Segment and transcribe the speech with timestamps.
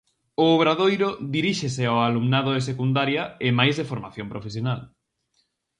[0.43, 4.81] O obradoiro diríxese ao alumnado de Secundaria e mais de Formación Profesional.